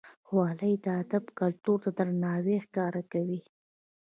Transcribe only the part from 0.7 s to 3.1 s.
د ادب کلتور ته درناوی ښکاره